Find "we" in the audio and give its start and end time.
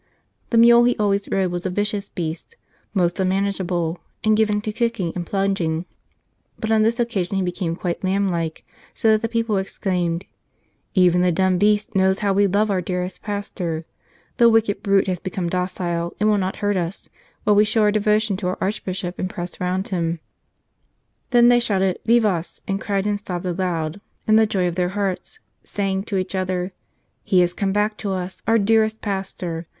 12.33-12.47, 17.55-17.63